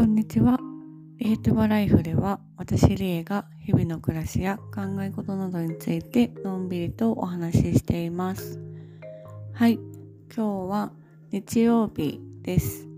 [0.00, 0.58] こんにちは。
[1.18, 8.58] リエトバライフでは私リエが日々の暮らしや考え事などについてのんびりとお話ししています。
[9.52, 9.74] はい、
[10.34, 10.92] 今日は
[11.30, 12.88] 日曜日です。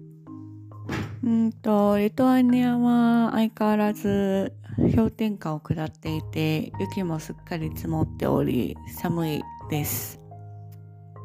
[1.25, 4.53] うんと、リトアニアは相変わらず
[4.94, 10.21] 氷点下を下っていて雪もすっかり積もっており寒いです。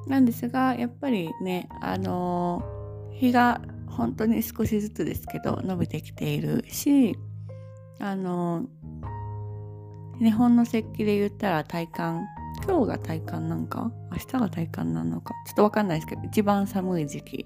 [0.08, 2.64] なんですが、やっぱりね、あの
[3.12, 3.62] 日が
[3.98, 7.18] 本当に少しずつですけど伸びてきているし
[8.00, 8.64] あの
[10.20, 12.28] 日本の石器で言ったら体感
[12.66, 17.46] 今日が体感なんか明日が体感なのかちょっとわかんないですけど一番寒い時期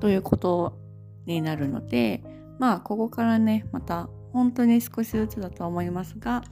[0.00, 0.78] ということ
[1.26, 2.22] になるので
[2.58, 6.44] まあここからねまた本当に少しずつだと思いますが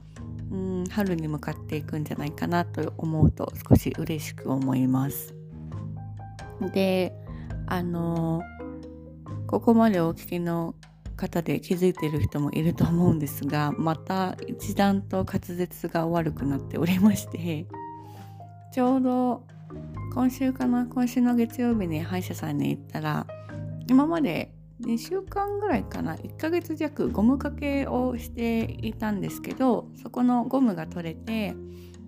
[0.51, 5.33] うん春に向かっていくんじゃないかなと思うと少し嬉しく思います。
[6.71, 7.15] で
[7.65, 8.41] あの
[9.53, 10.73] ここまでお聞きの
[11.15, 17.67] 方で気づいている人もいると思うんですがまた一段と滑舌が悪くなっておりまして
[18.73, 19.43] ちょうど
[20.15, 23.27] 今週かな今週の月曜日に歯医者さんに行ったら
[23.87, 24.51] 今まで
[24.81, 31.53] 2週間ぐらいかな1ヶ月弱ゴム掛けをしていたんですけどそこのゴムが取れて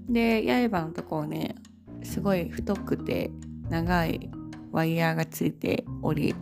[0.09, 1.53] で刃のところね
[2.02, 3.30] すごい太くて
[3.69, 4.31] 長い
[4.71, 6.33] ワイヤーがついており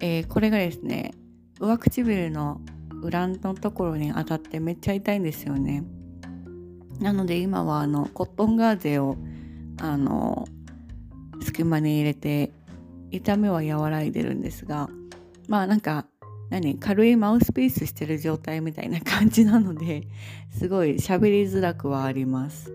[0.00, 1.12] えー、これがですね
[1.60, 2.60] 上唇の
[3.02, 5.84] 裏のところに当たってめっちゃ痛いんですよね。
[7.00, 9.16] なので今はあのコットンガーゼを
[9.78, 10.46] あの
[11.42, 12.52] 隙間に入れて
[13.10, 14.88] 痛みは和らいでるんですが
[15.48, 16.06] まあなんか
[16.48, 20.08] 何軽いマウスピースしてる状態みたいな感じなので
[20.50, 22.72] すごい喋りづらくはあります。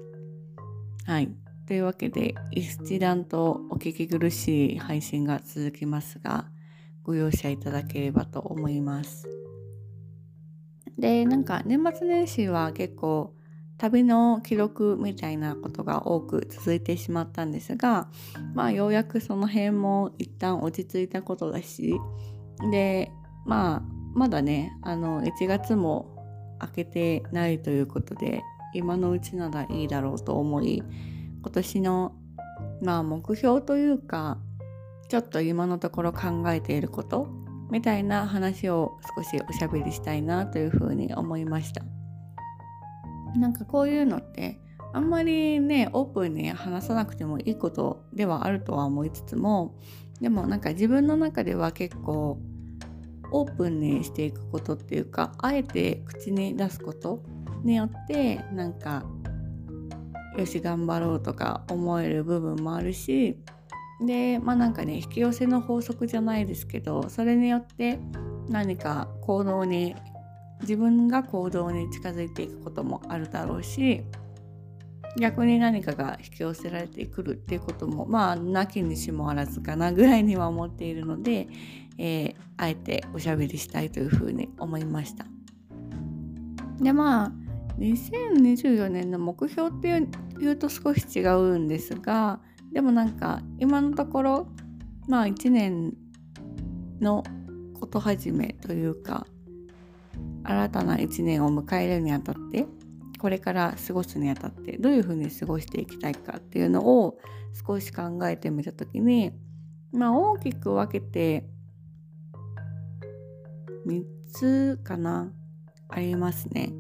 [1.06, 1.30] はい。
[1.68, 6.51] というわけで一段とお聞き苦しい配信が続きますが
[7.04, 9.28] ご容赦いただければと思います。
[10.98, 13.34] でなんか年末年始は結構
[13.78, 18.08] 旅の記録みたいなことが多く続いてしまったんですが
[18.54, 21.96] まあようやくその辺も一旦落ち着いたことだし
[22.72, 23.12] で
[23.48, 23.82] まあ
[24.14, 26.16] まだねあの1月も
[26.62, 28.44] 明けてないということで
[28.76, 30.84] 今のうちならいいだろうと思い
[31.42, 32.16] 今年の
[32.84, 34.38] まあ目標というか
[35.12, 37.28] ちょっと今のところ考えていること？
[37.70, 41.84] みたいな話を少しおしゃべりしたいなというふうに思いました。
[43.36, 44.62] なんかこういうのって
[44.94, 49.78] あんまりねオープンに話さなくてもいいことではあるとは思いつつも
[50.22, 52.40] でもなんか自分の中では結構
[53.34, 57.22] オープンにしていくことっていうかあえて口に出すこと
[57.66, 59.04] によってなんか
[60.38, 63.38] よし頑張ろうとか思える部分もあるし
[64.02, 68.00] でまあなんかね引き寄せの法則じゃないですけどそれによって
[68.50, 69.96] 何か行動に
[70.62, 74.04] 自分が行動に近づいていくこともあるだろうし
[75.20, 81.48] 逆に何かが引き寄せられてくるっていうこともまあなきにしもあらずかなぐらいには思っているので、
[81.98, 85.26] えー、あえておしゃべりしたいというふうに思いました。
[86.80, 87.32] でまあ
[87.78, 89.88] 2024年の目標って
[90.40, 92.40] いうと少し違うんですが
[92.72, 94.48] でもなんか今のところ
[95.08, 95.94] まあ1年
[97.00, 97.24] の
[97.80, 99.26] こと始めというか
[100.44, 102.66] 新たな1年を迎えるにあたって
[103.20, 107.18] これから過ごすにあたってどういうふうに過ごしていきたいかっていうのを
[107.68, 109.32] 少し考えてみた時に
[109.92, 111.46] まあ大きく分けて
[113.88, 115.32] 3つかな
[115.90, 116.72] ありますね。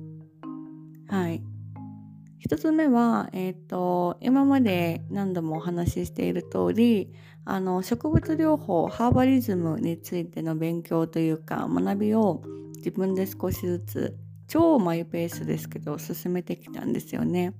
[2.41, 2.47] はい。
[2.47, 7.13] 1つ目は、えーと、今まで何度もお話ししている通り
[7.45, 12.43] あり植物療法ハーバリズムについての勉強というか学びを
[12.77, 17.53] 自分で少しずつ超マイペースですけど進めてきたんですよね。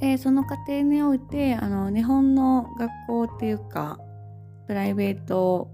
[0.00, 3.98] えー、その過程においてあの日本の学校っていうか
[4.66, 5.70] プライベート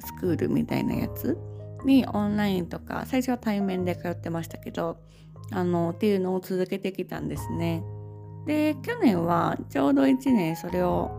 [0.00, 1.36] スクールみたいなやつ
[1.84, 4.98] にオンラインとか最初は対面で通ってましたけど
[5.52, 7.82] あのっていうのを続けてきたんですね。
[8.46, 11.10] で去年はちょうど1年それを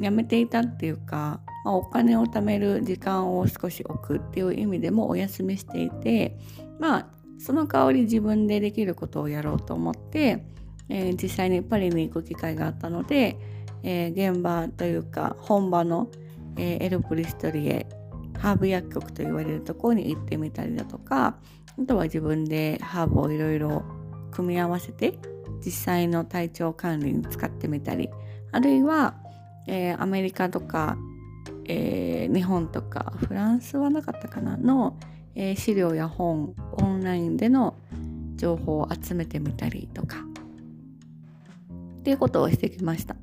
[0.00, 6.36] やめていたっていうか、まあ、お金を貯める時間を少し置くっていう意味でもお休みしていて
[6.80, 7.06] まあ
[7.38, 10.44] その代わり自分でできることをやろうと思って、
[10.88, 13.36] えー、実際にパリに行く機会があったので、
[13.82, 16.10] えー、現場というか本場の、
[16.56, 17.86] えー、エルプリストリエ
[18.38, 21.38] ハーブ薬局と言われるところに行ってみたりだとか
[21.78, 23.84] あとは自分でハーブをいろいろ
[24.30, 25.18] 組み合わせて
[25.64, 28.10] 実際の体調管理に使ってみたり
[28.52, 29.14] あるいは、
[29.66, 30.96] えー、アメリカとか
[31.66, 34.98] えー、日本とかフランスはなかったかなの、
[35.34, 37.76] えー、資料や本オンラインでの
[38.36, 40.18] 情報を集めてみたりとか
[41.98, 43.16] っていうことをしてきました。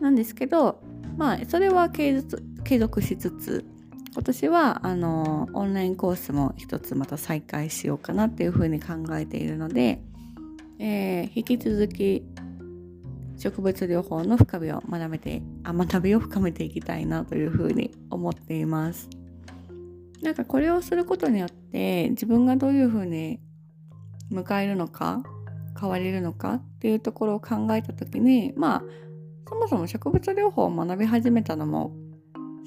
[0.00, 0.80] なんですけど
[1.16, 2.22] まあそれは継
[2.78, 3.64] 続しつつ
[4.16, 10.00] 今年はあのオンラインコースも一つまた再開しようかなっていうふうに考えているので、
[10.78, 12.24] えー、引き続き
[13.36, 19.10] 植物療法の深みを学べてあ学びを深めていきたいなというふうに思っています。
[20.22, 23.38] なんかこれをすることによって自分がどういうふうに
[24.32, 25.22] 迎えるのか
[25.78, 28.82] 変われるのかっていうところを考えた時にまあ
[29.46, 31.92] そもそも植物療法を学び始めたのも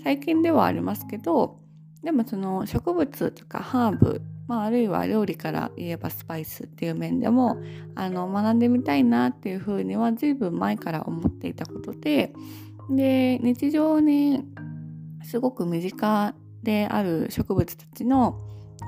[0.04, 1.60] 最近ではありますけど
[2.04, 7.57] でもその植物とかハーブ、まあ、あるいは料理から言えばスパイスっていう面でも
[7.96, 12.34] あの学んでみたいなっていうふうには随分前から思っていたことで
[12.90, 14.44] で日常に
[15.24, 18.40] すごく身近である植物たちの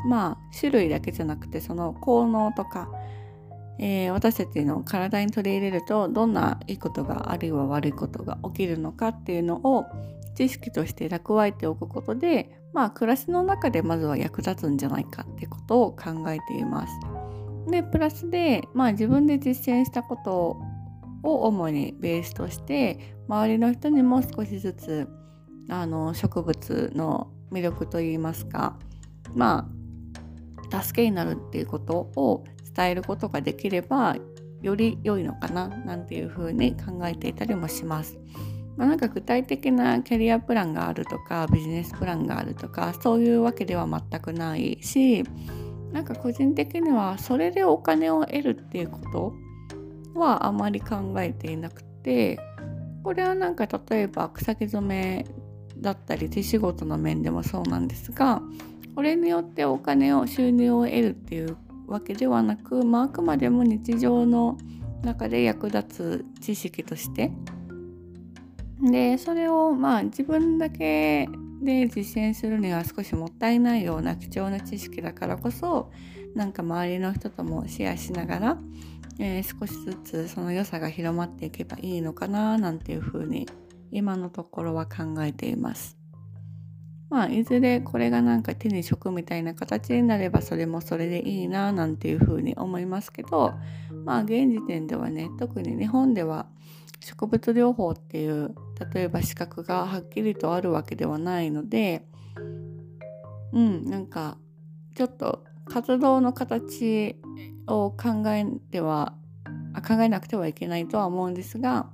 [0.08, 2.90] まあ種類だけじゃなくてその効能とか
[3.79, 9.85] えー、私たちの体に取り入れるとどんないいことがあるいは悪いことが起きるのかっていうのを
[10.35, 16.94] 知識として蓄えておくことでまあ暮らしの中でまずは役立つんじゃないかってことを考えています。
[17.69, 20.57] でプラスでまあ自分で実践したこと
[21.24, 25.07] を主にベースとして周りの人にも少しずつ
[25.69, 28.77] あの植物の魅力といいますか
[29.35, 29.69] ま
[30.71, 32.44] あ助けになるっていうことを
[32.75, 34.15] 伝えることができれば
[34.62, 38.19] より良いのかななんていうふうに考えていたりもします。
[38.77, 45.23] まあ、なんか具体的なキャリアプランがあるとかビジネスプランがあるとかそういうわけでは全くないし
[45.91, 49.33] なんか個人的にはそれでお金を得るっていうこと
[50.19, 52.39] はあまり考えていなくて
[53.03, 55.25] これはなんか例えば草木染め
[55.77, 58.41] だったり手仕事の面でもそうなんですが
[58.95, 61.57] これによってお金を収入を得るっていう
[61.91, 64.57] わけではなく、まあ、くまでも日常の
[65.03, 67.31] 中で役立つ知識として
[68.81, 71.27] でそれをまあ自分だけ
[71.61, 75.91] で実践するには少しもったいないような貴重な知識だからこそ
[76.33, 78.57] なんか周りの人ともシェアしながら、
[79.19, 83.47] えー、少しずつその良さが広まっていけばいいのかななんていうふうに
[83.91, 86.00] 今のところは考えています。
[87.12, 93.54] まあいずれこれがなんか手に職みたいな形になればそれもそれでいいななんていうふうに思いますけど
[94.06, 96.48] まあ現時点ではね特に日本では
[97.02, 98.56] 植物療法っていう
[98.94, 102.06] 例えば資格がはっきりとあるわけではないので
[103.52, 104.38] うんなんか
[104.96, 107.18] ちょっと活動の形
[107.68, 109.16] を考えては
[109.86, 111.90] 考えなくてはいけないとは思うんですが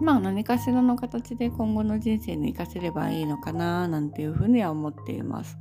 [0.00, 5.58] まあ何かしらの形で今後の人生に生かせればいいのかななんていうふうには思っています。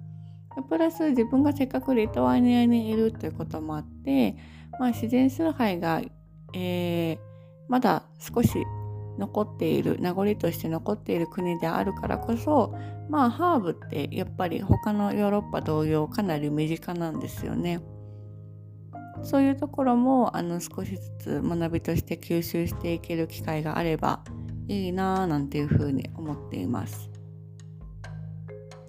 [0.69, 4.37] プラス自分がせっかくリトアニアにいるということもあって、
[4.79, 6.01] まあ、自然崇拝が、
[6.53, 7.17] えー、
[7.67, 8.65] まだ少し
[9.17, 12.73] 残っている名残として残っている国であるからこそ
[13.09, 17.81] まあハーブってやっぱり他のヨーロッパ同様かなり身近なんですよね。
[19.23, 24.23] そういうところもあの少しずつ学びとして吸収していける機会があれば
[24.67, 27.09] いいなぁなんていうふうに思っています。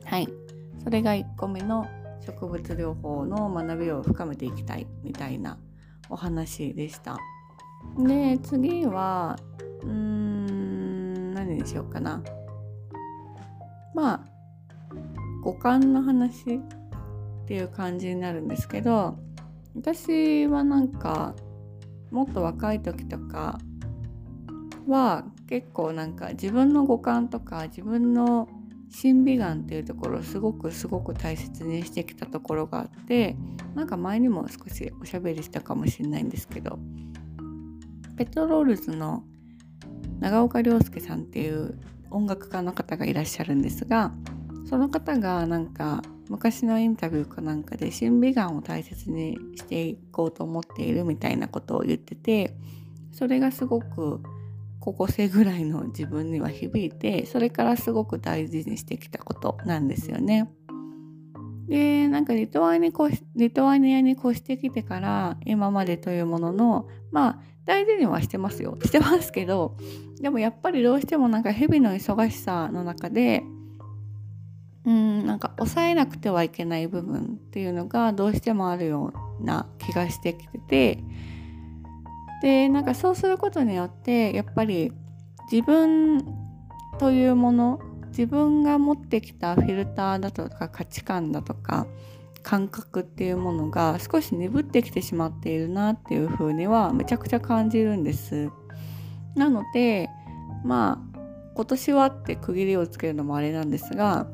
[0.05, 0.29] はい。
[0.83, 1.87] それが1個目の
[2.25, 5.59] 植物療法の学びを深めていきたいみたいな
[6.09, 7.19] お話でした。
[7.99, 9.37] で、次は、
[9.83, 12.23] うん、何にしようかな。
[13.95, 14.21] まあ、
[15.43, 16.61] 五感の話っ
[17.47, 19.19] ていう感じになるんですけど、
[19.77, 21.35] 私はなんか
[22.11, 23.59] もっと若い時とか
[24.89, 28.49] は結構なんか自分の五感とか自分の
[28.89, 33.37] 審美眼っていうところをすごくすごく大切にしてきたところがあって
[33.75, 36.79] なんか前にも少しおしゃべりしたかもしれないんですけど
[38.17, 39.25] ペトロールズの
[40.21, 41.79] 長岡亮介さんっていう
[42.11, 44.13] 音楽家の方がいらっしゃるんですが
[44.69, 52.57] その方がなんか昔のインタビューかなんかで審美眼を大切にしていこうと思っているみたいなことを言ってて
[53.13, 54.21] それがすごく
[54.81, 60.51] 高校生ぐらいの自分には響いてそれからすごく大事にしてきたことなんですよね。
[61.67, 62.93] でなんかリトアニ
[63.35, 69.77] リトアニアに越してきてから今までというもののまあ大事にはしてますよしてますけど
[70.21, 73.43] でもやっぱりどうしてもなんか日々の忙しさの中で
[74.87, 81.05] うんなんか抑えなくてはいけない部分っていうのがどうしてもあるような気がしてきてて
[82.41, 84.93] でなんかそうすることによってやっぱり
[85.51, 86.25] 自分
[86.99, 91.87] というもの自分が持ってきたフィルターだとか価値観だとか
[92.43, 98.51] 感覚っていうものが少し鈍ってきてしまっているなっていう風にはめちゃくちゃ感じるんです。
[99.35, 100.09] なので
[100.65, 101.19] まあ
[101.55, 104.29] 今年はって区切りをつけるのもあれなんですが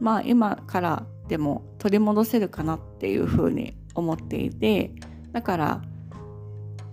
[0.00, 4.92] まあ今からでも取り戻せるかなっていう風に思っていて
[5.32, 5.82] だから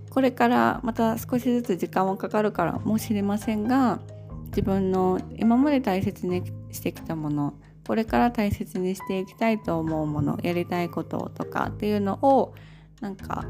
[0.10, 4.00] これからまた少しずつ時間はかかるからもしれませんが
[4.48, 7.54] 自分の今まで大切にしてきたもの
[7.88, 12.54] これから大切にしていきたいと思うものやりたいこととかっていうのを
[13.00, 13.46] なんか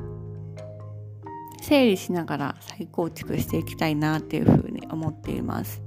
[1.61, 5.81] 整理しながら再構築していきたいなっていうふうに思っています。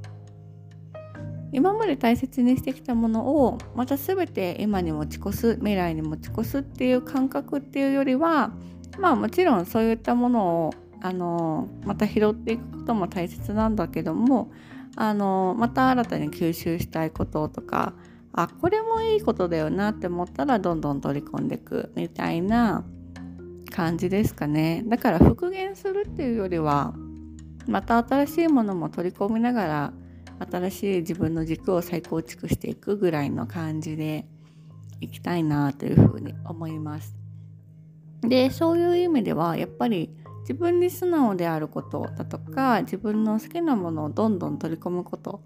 [1.54, 8.50] 今まで大切にしてきたものをまた全て今に持ち越す未来に持ち越すっていう感覚っていうよりは
[8.98, 14.50] まあもちろんそういったものをあのまた拾っていくことも大切なんだけども
[14.96, 17.94] あのまた新たに吸収したいこととか
[18.32, 22.84] あこれもいいことだよなって思ったらどんどん取り込んでいくみたいな
[23.70, 24.84] 感じですかね。
[24.86, 26.94] だから復元するっていうよりは
[27.68, 29.92] また新しいものも取り込みながら
[30.38, 34.26] 新しい自分の軸を再構築していくぐらいの感じで
[35.00, 37.14] いきたいなというふうに思います。
[38.22, 40.10] でそういう意味ではやっぱり
[40.40, 45.42] 自分に素直であることだとか自分の好きなものをどんどん取り込むこと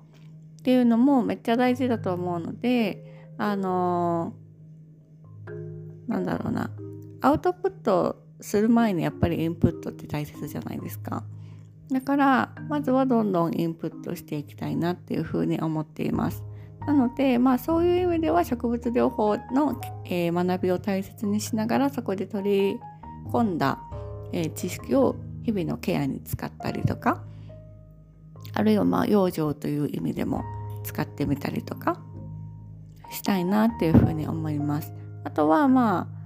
[0.59, 6.71] っていうのもめっちゃ大事だと思うのであのー、なんだろうな
[7.21, 11.25] アウトプットする前にやっぱりインプットって大切じゃないですか。
[11.91, 16.43] だからまずはどんどんインプットしていきたいなっていうふうに思っています。
[16.87, 22.81] なのでまあそういう意味では植物療法の、えー、学びを大切にしながらそこで取り
[23.31, 23.79] 込んだ、
[24.33, 27.23] えー、知識を日々のケアに使ったりとか
[28.55, 30.45] あるいはまあ養生という意味でも
[30.83, 32.01] 使ってみたりとか
[33.11, 34.93] したいなっていうふうに思います。
[35.25, 36.18] あとはまあ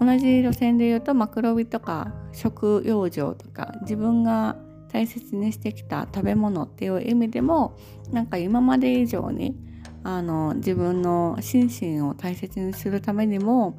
[0.00, 4.56] 同じ路線で言うとマクロビとか食養生とか自分が
[4.90, 7.76] 大切にしてきた食べ物っていう意味でも
[8.10, 9.56] なんか今まで以上に
[10.02, 13.78] あの自分の心身を大切にするためにも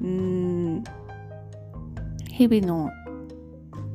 [0.00, 0.84] うん
[2.30, 2.90] 日々の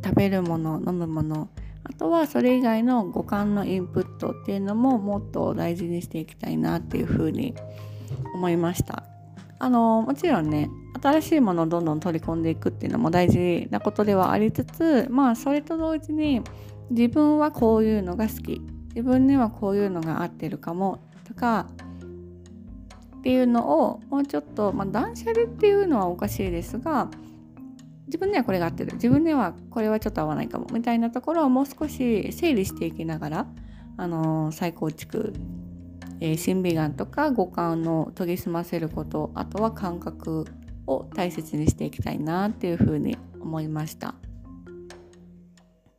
[0.03, 1.49] 食べるもの飲むもの
[1.83, 7.55] あとはそれ以外の五感のインプットっていうのももっと大事にしていきたいなっていうふうに
[8.35, 9.03] 思いました。
[9.59, 10.69] あのもちろんね
[11.03, 16.41] 新しいものをどんどん取り込んでいくっていうのも大事なことではありつつまあそれと同時に
[16.89, 18.61] 自分はこういうのが好き。
[18.89, 21.65] 自分にはこういうのが合ってるかもとか
[23.17, 27.09] っていうのをもうちょっと、まあ、断捨離っていうのはおかしいですが
[28.05, 28.93] 自分にはこれが合ってる。
[28.93, 30.67] 自分にはこれはちょっと合わないかも。
[30.71, 33.47] みたいなところをもう少し整理していきながら、
[33.97, 35.33] あのー、再構築、
[36.19, 40.45] えー、審美眼とか五感の研ぎ澄ませることあとは感覚。
[40.87, 44.15] を大切にしていきたいなっていうふうに思いました。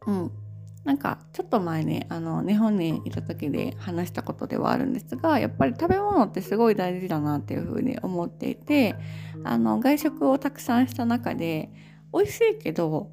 [0.06, 0.30] うん、
[0.84, 8.94] なんかちょっと前にあの日本にいた時で話したことではあるんですがやっぱり食べ物ってすごい大事だなっていうふうに思っていて
[9.44, 11.70] あの外食をたくさんした中で
[12.12, 13.10] 美味しいけど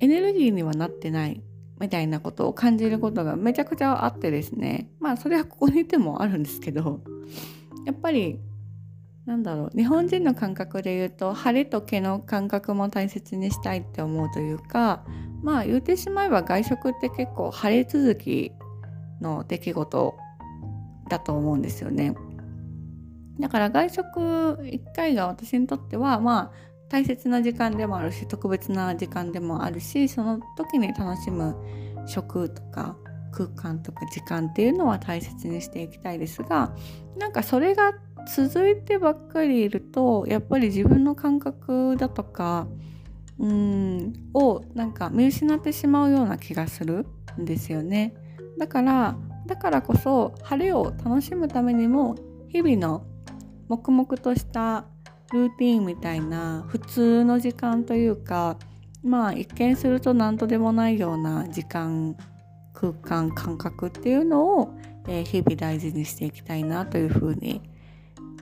[0.00, 1.42] エネルギーにはなってない
[1.80, 7.00] みたいなことを感じることがめちゃくちゃあってですねまあそれはここにいてもあるんですけど
[7.86, 8.40] やっぱり
[9.28, 15.04] なんだろう日本人の感覚で言うと晴れと毛の感覚も大切にしたいって思うというか
[15.42, 18.52] まあ言ってしまえば外食って結構晴れ続き
[19.20, 20.16] の出来事
[21.10, 22.14] だと思うんですよね。
[23.38, 24.20] だから外食
[24.62, 26.52] 1回が私にとってはまあ
[26.88, 31.54] 大切な時間でもあるし特別な時間でもあるしその時に楽しむ
[32.06, 32.96] 食とか
[33.32, 36.74] 空間とか時間っていうのは大切にしていきたいですが
[37.16, 37.92] なんかそれが
[38.36, 42.66] 続いてばっかりいるとやっぱり自分の感覚だとか
[43.38, 47.06] うんをなんか見失ってしまうような気がする
[47.40, 48.14] んですよね。
[48.58, 49.16] だから
[49.46, 52.16] だからこそ晴れを楽しむためにも
[52.48, 53.04] 日々の
[53.68, 54.84] 黙々とした
[55.32, 58.58] ルーティンみたいな普通の時間というか
[59.02, 62.16] まあ一見すると何とでもないような時間
[62.78, 64.72] 空間感覚っていうのを、
[65.08, 67.60] えー、日々大事にしていきたいなというふうに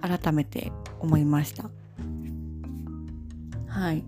[0.02, 1.70] 改めて思いました。
[3.66, 4.04] はい。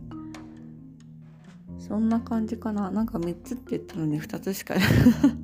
[1.79, 2.91] そんな感じかな。
[2.91, 4.75] なんか3つって言ったのに2つしか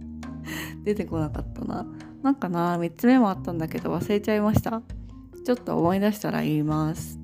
[0.84, 1.86] 出てこなかったな。
[2.22, 4.82] なんかな3つ目もあったんだけど忘れちゃいました。
[5.46, 7.18] ちょっと思い出したら言います。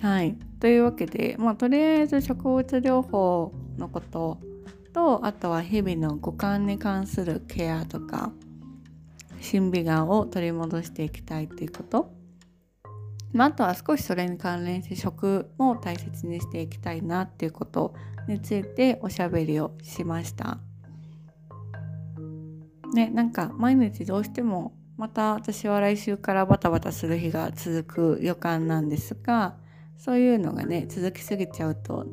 [0.00, 0.38] はい。
[0.58, 4.38] というわけでまあとりあえず植物療法のこと
[4.92, 8.32] とあとは日々の五感に関するケアとか
[9.40, 12.20] 審美眼を取り戻していきたいっていうこと
[13.32, 17.94] まあ、あとは少しそれに関連して食も大切にしていきたいなっていうこと
[18.28, 20.58] についておしゃべりをしました。
[22.92, 29.54] ね、なんか毎日どうしてもまた私は来週からバタバタする日が続く予感なんですが
[29.96, 32.04] そういうのがね続きすぎちゃうと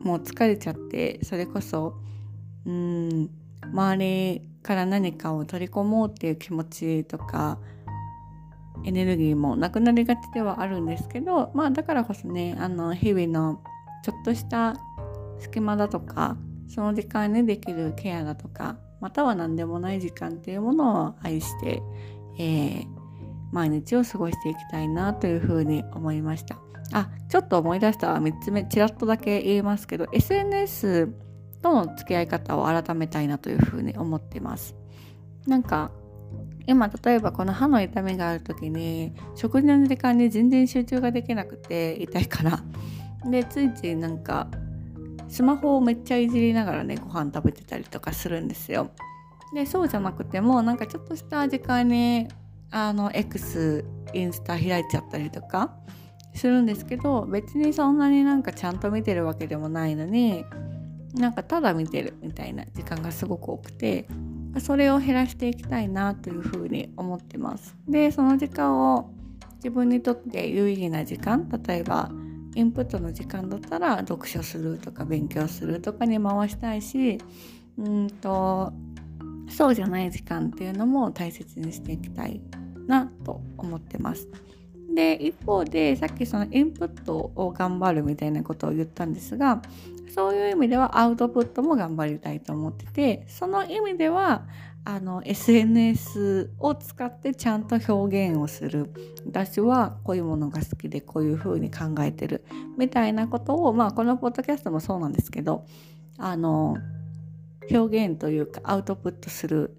[0.00, 1.94] もう疲れちゃってそれこそ
[2.66, 3.30] うん
[3.62, 7.58] 周りから何かを取り込もうっていう気持ちとか
[8.84, 13.62] エネルギーもなくなりがちではあるんですけどまあだからこそねあの日々の
[14.02, 14.76] ちょっとした
[15.38, 16.36] 隙間だとか
[16.68, 21.82] その時間にできるケアだとかまたは何でもない時間っていうものを愛して、
[22.38, 22.86] えー、
[23.50, 26.69] 毎日を過ごしていきたいなというふうに思いました。
[26.92, 31.08] あちょっと思い出した3つ目ちらっとだけ言いますけど SNS
[31.62, 34.74] との付き合い方を改めたいなというふうに思ってます。
[35.46, 35.90] なんか
[36.66, 42.62] 今例えばこの歯の痛みがある時に食事の時間に全然集中ができなくて痛いから。
[43.28, 44.48] でついついなんか
[45.28, 48.90] スマホをめっちゃいじりながらねご飯食べてたりとかするんですよ。
[49.54, 52.28] でそうじゃなくてもなんかちょっとした時間に
[52.70, 55.76] あの X インスタ開いちゃったりとか
[56.34, 60.44] するんですけど別にそんなになんかちゃんと見てるわけでもないのに
[61.14, 64.06] なんかただ見てるみたいな時間がすごく多くて
[64.58, 67.76] それを減らしていきたいなというふうに思ってます。
[67.88, 69.12] でその時間を
[69.56, 72.10] 自分にとって有意義な時間例えば
[72.54, 77.18] インプットの時間だったら読書するとか勉強するとかに回したいし
[77.78, 78.72] うんと
[79.48, 82.40] そうじゃない時間っていうのも大切にしていきたい
[82.86, 84.28] なと思ってます。
[84.94, 89.62] で一方でさっきそのインプットを頑張るみたいなことを言ったんですが
[90.14, 94.46] そういう意味ではアウトプットも頑張りたいと思っててその意味では
[94.84, 98.90] あの SNS を使ってちゃんと表現をする。
[99.26, 102.44] 私はこういうものが好きでこういうふうに考えてる。
[102.78, 105.66] みたいなことをまあこのポッドキャストもそうなんですけど
[106.16, 106.78] あの
[107.70, 109.76] 表現というかアウトプットする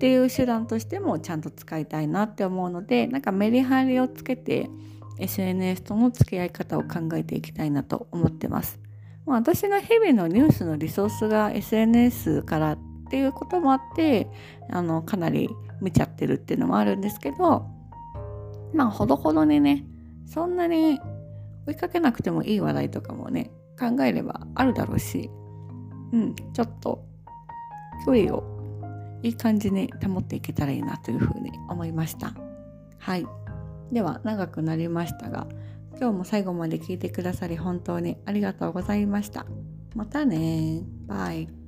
[0.00, 4.70] っていう手段としてもちゃんと使いたいなって思うのでなんかメリハリをつけて
[5.18, 8.80] SNS との付き合い方を考えていきたいなと思ってます。
[9.26, 12.78] ま私の日々のニュースのリソースが SNS からっ
[13.10, 14.30] ていうこともあって
[14.70, 15.50] あのかなり
[15.82, 17.66] 見ちゃってるっていうのもあるんですけど
[18.72, 19.84] まあほどほどにね
[20.24, 20.98] そんなに
[21.66, 25.28] 追いかけなくてもいい話題とかもね考えればあるだろうし
[26.14, 27.04] うんちょっと
[28.06, 28.59] 距離を
[29.22, 32.34] いい感じに保っていけたらいいなというふうに思いました。
[32.98, 33.26] はい。
[33.92, 35.46] では長くなりましたが
[35.98, 39.46] 今日も最後まで聞いてくださり本当にありがとうございました。
[39.94, 41.59] またねバイ。